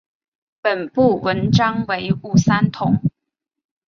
[0.63, 2.95] 本部纹章为五三桐。